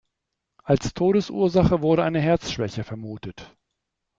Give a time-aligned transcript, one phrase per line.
[0.63, 3.55] Als Todesursache wurde eine Herzschwäche vermutet.